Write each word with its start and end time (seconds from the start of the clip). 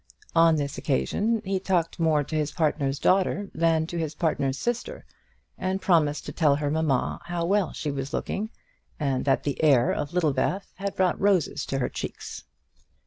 On 0.35 0.55
this 0.55 0.79
occasion 0.79 1.43
he 1.45 1.59
talked 1.59 1.99
more 1.99 2.23
to 2.23 2.35
his 2.35 2.51
partner's 2.51 2.97
daughter 2.97 3.51
than 3.53 3.85
to 3.85 3.99
his 3.99 4.15
partner's 4.15 4.57
sister, 4.57 5.05
and 5.59 5.79
promised 5.79 6.25
to 6.25 6.31
tell 6.31 6.55
her 6.55 6.71
mamma 6.71 7.21
how 7.25 7.45
well 7.45 7.71
she 7.71 7.91
was 7.91 8.11
looking, 8.11 8.49
and 8.99 9.25
that 9.25 9.43
the 9.43 9.63
air 9.63 9.91
of 9.91 10.11
Littlebath 10.11 10.73
had 10.77 10.95
brought 10.95 11.21
roses 11.21 11.67
to 11.67 11.77
her 11.77 11.87
cheeks. 11.87 12.45